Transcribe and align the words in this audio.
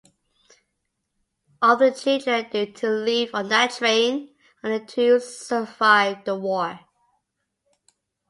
Of 1.61 1.77
the 1.77 1.91
children 1.91 2.49
due 2.49 2.73
to 2.73 2.89
leave 2.89 3.35
on 3.35 3.49
that 3.49 3.69
train, 3.73 4.33
only 4.63 4.83
two 4.83 5.19
survived 5.19 6.25
the 6.25 6.35
war. 6.35 6.79